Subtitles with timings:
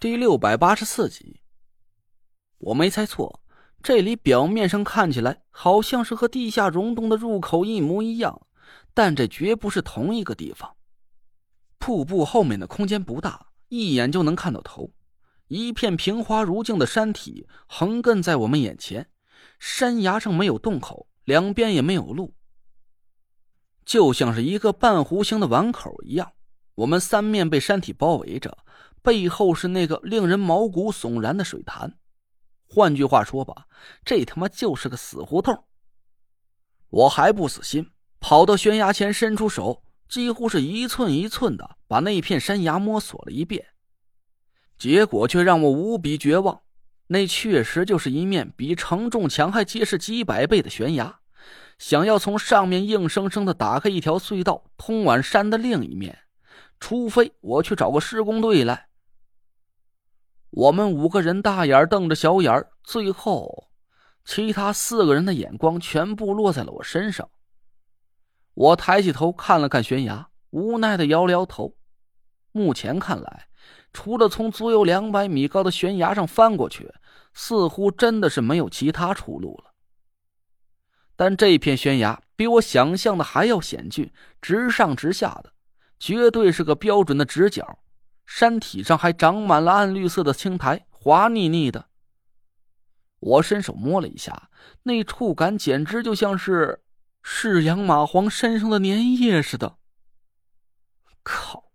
[0.00, 1.40] 第六百八十四集，
[2.58, 3.42] 我没猜错，
[3.82, 8.46] 这里表面上看起来好像是和地下溶洞的入口一模一样，
[8.94, 10.76] 但这绝不是同一个地方。
[11.78, 14.92] 瀑布后面的空间不大，一眼就能看到头。
[15.48, 19.10] 一片平滑如镜的山体横亘在我们眼前，
[19.58, 22.36] 山崖上没有洞口，两边也没有路，
[23.84, 26.34] 就像是一个半弧形的碗口一样。
[26.76, 28.56] 我们三面被山体包围着。
[29.08, 31.96] 背后是那个令人毛骨悚然的水潭，
[32.68, 33.66] 换句话说吧，
[34.04, 35.64] 这他妈就是个死胡同。
[36.90, 37.90] 我还不死心，
[38.20, 43.64] 跑到悬崖前，伸出手，几乎是一寸一寸的把那片山崖摸索了一遍，
[44.76, 46.60] 结果却让我无比绝望。
[47.06, 51.20] 那确实就是一面比承重墙还结实几百倍的悬崖，
[51.78, 56.18] 想要从上面硬生生的打开一条隧道，通往山的另一面，
[56.78, 58.87] 除非我去找个施工队来。
[60.50, 63.68] 我们五个人大眼瞪着小眼，最后，
[64.24, 67.28] 其他四个人的眼光全部落在了我身上。
[68.54, 71.76] 我抬起头看了看悬崖，无奈的摇了摇头。
[72.50, 73.48] 目前看来，
[73.92, 76.92] 除了从足有两百米高的悬崖上翻过去，
[77.34, 79.72] 似乎真的是没有其他出路了。
[81.14, 84.10] 但这片悬崖比我想象的还要险峻，
[84.40, 85.52] 直上直下的，
[85.98, 87.78] 绝对是个标准的直角。
[88.28, 91.88] 山体上还长满了暗绿色的青苔，滑腻腻的。
[93.20, 94.50] 我伸手摸了一下，
[94.82, 96.84] 那触感简直就像是
[97.22, 99.78] 是养蚂蟥身上的粘液似的。
[101.22, 101.72] 靠！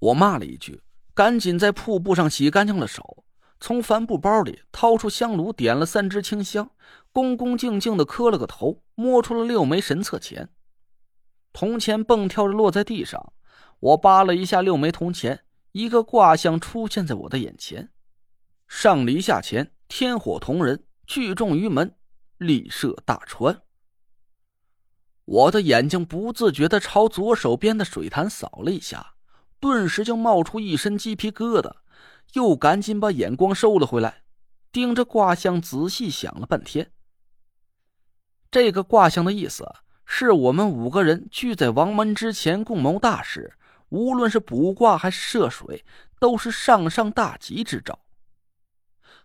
[0.00, 0.82] 我骂了一句，
[1.14, 3.24] 赶紧在瀑布上洗干净了手，
[3.60, 6.68] 从帆布包里掏出香炉，点了三支清香，
[7.12, 10.50] 恭恭敬敬的磕了个头，摸出了六枚神策钱。
[11.52, 13.32] 铜钱蹦跳着落在地上。
[13.80, 17.90] 我扒了一下六枚铜钱，一个卦象出现在我的眼前：
[18.66, 21.94] 上离下乾，天火同人，聚众于门，
[22.38, 23.62] 立设大川。
[25.26, 29.14] 我的眼睛不自觉的朝左手边的水潭扫了一下，
[29.60, 31.72] 顿时就冒出一身鸡皮疙瘩，
[32.32, 34.22] 又赶紧把眼光收了回来，
[34.72, 36.92] 盯着卦象仔细想了半天。
[38.50, 39.70] 这个卦象的意思
[40.06, 43.52] 是我们五个人聚在王门之前共谋大事。
[43.88, 45.84] 无论是卜卦还是涉水，
[46.18, 48.00] 都是上上大吉之兆。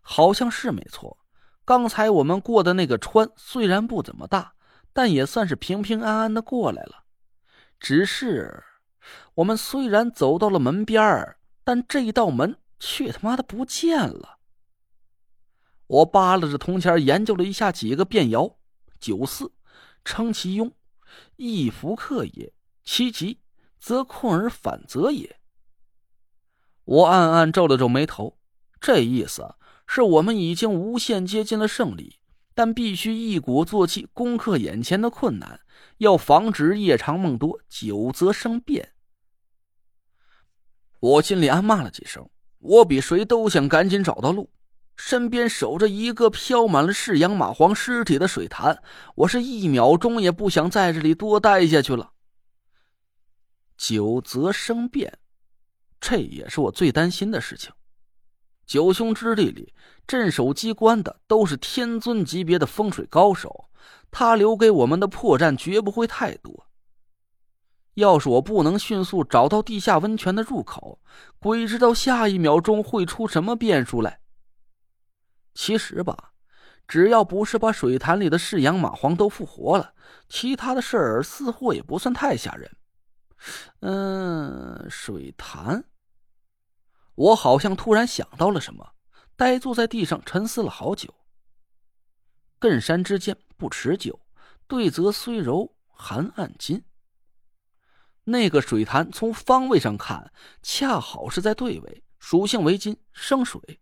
[0.02, 1.18] 好像是没错。
[1.64, 4.54] 刚才我们过的那个川虽然不怎么大，
[4.94, 7.04] 但也算是平平安安的过来了。
[7.80, 8.64] 只是，
[9.36, 14.40] 我们虽然走到了门边儿，但这一道门却他妈的不见了。
[15.88, 18.56] 我扒拉着铜钱研究了一下几个变爻：
[19.00, 19.52] 九四，
[20.06, 20.72] 称其庸；
[21.36, 23.41] 一福克也，其吉。
[23.82, 25.38] 则困而反则也。
[26.86, 28.38] 我暗暗皱了皱眉头，
[28.80, 29.56] 这意思
[29.88, 32.20] 是我们已经无限接近了胜利，
[32.54, 35.62] 但必须一鼓作气攻克眼前的困难，
[35.98, 38.94] 要防止夜长梦多，久则生变。
[41.00, 44.52] 我心里暗骂了几声，我比谁都想赶紧找到路。
[44.96, 48.84] 身边守着一个飘满了噬阳蚂蟥尸体的水潭，
[49.16, 52.11] 我是一秒钟也不想在这里多待下去了。
[53.82, 55.18] 久则生变，
[56.00, 57.74] 这也是我最担心的事情。
[58.68, 59.74] 九凶之地里
[60.06, 63.72] 镇守机关的都是天尊级别的风水高手，
[64.12, 66.68] 他留给我们的破绽绝不会太多。
[67.96, 71.02] 要是我不能迅速找到地下温泉的入口，
[71.40, 74.20] 鬼知道下一秒钟会出什么变数来。
[75.56, 76.34] 其实吧，
[76.88, 79.96] 只要不是把水潭里的噬阳蚂蟥都复活了，
[80.30, 82.72] 其他的事儿似乎也不算太吓人。
[83.80, 85.84] 嗯，水潭。
[87.16, 88.94] 我好像突然想到了什么，
[89.36, 91.14] 呆坐在地上沉思了好久。
[92.60, 94.20] 艮山之间不持久，
[94.68, 96.84] 对则虽柔，含暗金。
[98.26, 100.32] 那个水潭从方位上看，
[100.62, 103.82] 恰好是在对位，属性为金，生水，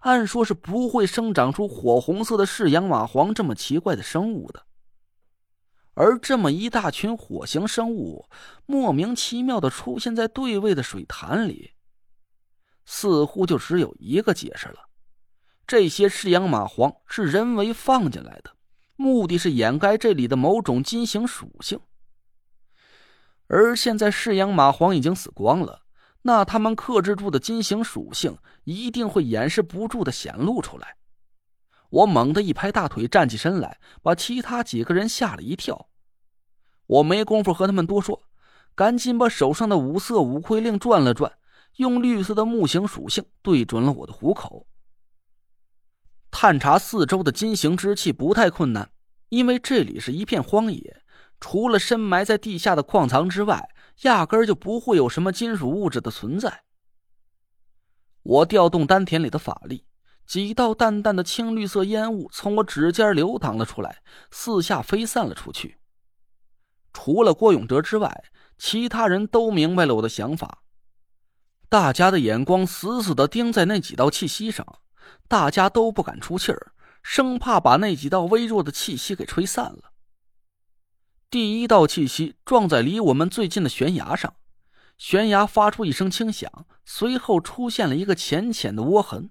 [0.00, 4.64] 按说是不会生长出火红色的噬阳蚂蟥这么奇怪的生物的。
[5.94, 8.26] 而这么一大群火形生物，
[8.64, 11.72] 莫名其妙的出现在对位的水潭里，
[12.86, 14.88] 似乎就只有一个解释了：
[15.66, 18.56] 这些噬阳蚂蟥是人为放进来的，
[18.96, 21.78] 目的是掩盖这里的某种金型属性。
[23.48, 25.82] 而现在噬阳蚂蟥已经死光了，
[26.22, 30.96] 那他们克制住的金型属性一定会掩饰不住的显露出来。
[31.92, 35.90] 我猛地一拍大腿，站起身来，把其他几个人吓了一跳。
[36.86, 38.22] 我没工夫和他们多说，
[38.74, 41.30] 赶紧把手上的五色五魁令转了转，
[41.76, 44.66] 用绿色的木型属性对准了我的虎口。
[46.30, 48.90] 探查四周的金型之气不太困难，
[49.28, 51.02] 因为这里是一片荒野，
[51.40, 53.68] 除了深埋在地下的矿藏之外，
[54.02, 56.64] 压根儿就不会有什么金属物质的存在。
[58.22, 59.84] 我调动丹田里的法力，
[60.26, 65.78] 几道淡淡的青绿色烟雾从我指尖流淌了出来，四下飞散了出去。
[66.92, 68.24] 除了郭永哲之外，
[68.58, 70.62] 其他人都明白了我的想法，
[71.68, 74.66] 大家的眼光死死的盯在那几道气息上。
[75.26, 76.72] 大家都不敢出气儿，
[77.02, 79.92] 生怕把那几道微弱的气息给吹散了。
[81.28, 84.36] 第一道气息撞在离我们最近的悬崖上，
[84.96, 89.30] 悬崖发出一声轻响，随后出现了一个浅浅的窝痕。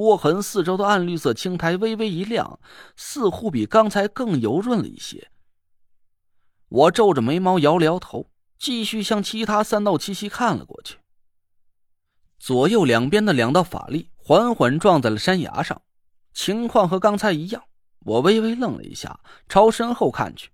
[0.00, 2.58] 窝痕四周的暗绿色青苔微微一亮，
[2.96, 5.30] 似乎比刚才更油润了一些。
[6.68, 10.98] 我皱着眉毛摇了摇头，继续向其他三道气息看了过去。
[12.38, 14.10] 左右两边的两道法力。
[14.22, 15.82] 缓缓撞在了山崖上，
[16.32, 17.64] 情况和刚才一样。
[18.00, 19.18] 我微微愣了一下，
[19.48, 20.50] 朝身后看去。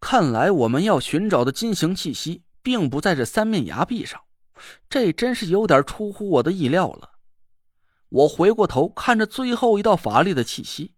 [0.00, 4.20] 看来我们要寻找的金形气息，并不在这三面崖壁上，
[4.90, 7.12] 这真是有点出乎我的意料了。
[8.10, 10.94] 我回过头看着最后一道法力的气息，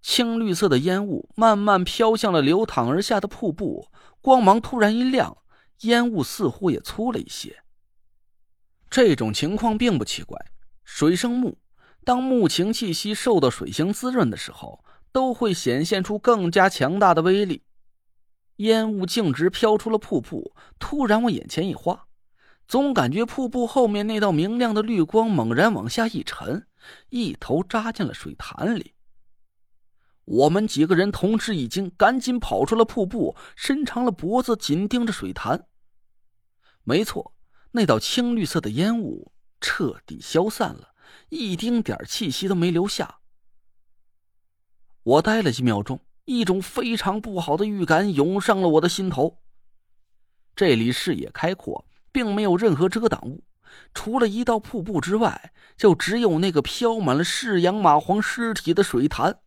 [0.00, 3.88] 青绿色的烟雾慢慢飘向了流淌而下的瀑布，
[4.20, 5.38] 光芒突然一亮，
[5.82, 7.62] 烟雾似乎也粗了一些。
[8.90, 10.36] 这种情况并不奇怪，
[10.84, 11.58] 水生木，
[12.04, 17.62] 当木情气息受到水形滋润的时候，都会显现出更加强大的威力。
[18.56, 22.06] 烟雾径直飘出了瀑布，突然我眼前一花，
[22.66, 26.66] 总感觉瀑布后面那道明亮的绿光猛然往下一沉，
[27.10, 28.94] 一头扎进了水潭里。
[30.24, 35.66] 我们几个人同时一惊，赶紧跑出了瀑布，伸长了脖子紧盯着水潭。
[36.84, 37.34] 没错。
[37.74, 40.94] 那道青绿色的烟雾彻底消散了，
[41.30, 43.20] 一丁点气息都没留下。
[45.02, 49.38] 我呆了几秒钟，一种非常不好的预感涌上了我的心头。
[50.54, 53.42] 这里视野开阔，并没有任何遮挡物，
[53.94, 59.38] 除了一道瀑布之外，就只有那个飘满了噬阳蚂蟥尸体的水潭。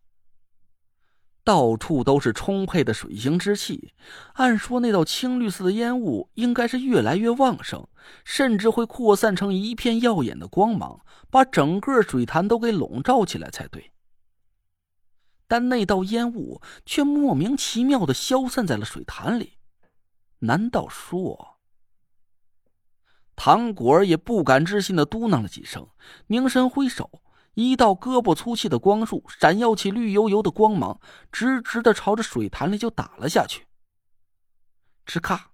[1.44, 3.94] 到处都是充沛的水形之气，
[4.33, 7.88] 按说那道青绿色的烟雾应该是越来越旺盛，
[8.23, 13.91] 甚至会扩散成一片耀眼的光芒，把整个水潭都给笼罩起来才对。
[15.47, 19.59] 但那道烟雾却莫名其妙的消散在了水潭里，
[20.39, 21.54] 难道说……
[23.35, 25.87] 唐果儿也不敢置信的嘟囔了几声，
[26.27, 27.21] 凝神挥手。
[27.53, 30.99] 一道胳膊粗细的光束闪耀起绿油油的光芒，
[31.31, 33.65] 直直的朝着水潭里就打了下去。
[35.05, 35.51] 吱咔，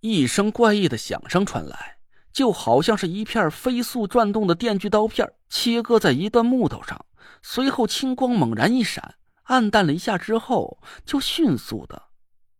[0.00, 1.98] 一声怪异的响声传来，
[2.32, 7.04] 就好像是一片飞速转动的电锯刀片切割在一段木头上。
[7.42, 12.04] 随后青光猛然一闪，暗淡了一下之后，就迅速的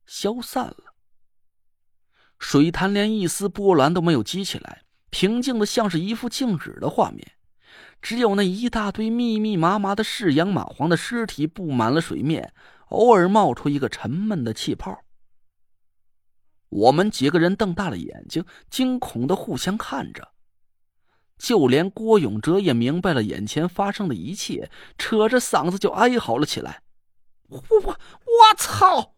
[0.05, 0.94] 消散了。
[2.47, 7.33] 水潭连一丝波澜都没有激起来，平静的像是一幅静止的画面。
[8.03, 12.53] 只有那一大堆密密麻麻的噬阳蚂蟥的尸体布满了水面，
[12.91, 15.05] 偶尔冒出一个沉闷的气泡。
[16.69, 20.33] 我们几个人瞪大了眼睛，惊恐的互相看着。
[21.39, 26.83] 就连郭永哲也明白了眼前发生的一切，扯着嗓子就哀嚎了起来
[27.49, 29.13] ：“我我我操！”